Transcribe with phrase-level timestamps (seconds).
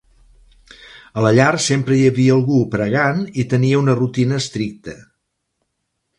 [1.19, 4.99] A la llar sempre hi havia algú pregant i tenia una rutina estricta.